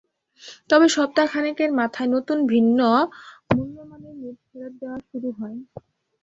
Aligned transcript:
তবে 0.69 0.87
সপ্তাহ 0.95 1.25
খানেকের 1.33 1.71
মাথায় 1.79 2.09
নতুন 2.15 2.37
ভিন্ন 2.47 2.79
মূল্যমানের 3.49 4.15
নোট 4.21 4.37
ফেরত 4.47 4.73
দেওয়া 4.81 4.97
শুরু 5.09 5.29
হয়। 5.39 5.57